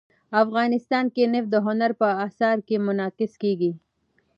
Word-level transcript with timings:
افغانستان 0.43 1.05
کې 1.15 1.23
نفت 1.33 1.49
د 1.51 1.55
هنر 1.67 1.91
په 2.01 2.07
اثار 2.25 2.57
کې 2.67 2.75
منعکس 2.85 3.31
کېږي. 3.43 3.71